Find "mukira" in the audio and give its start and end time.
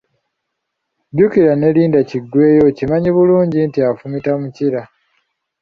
4.41-4.81